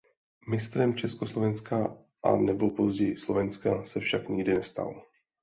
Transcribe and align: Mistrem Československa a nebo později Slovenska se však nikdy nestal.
Mistrem 0.49 0.95
Československa 0.95 1.97
a 2.23 2.35
nebo 2.35 2.69
později 2.71 3.17
Slovenska 3.17 3.83
se 3.83 3.99
však 3.99 4.29
nikdy 4.29 4.53
nestal. 4.53 5.03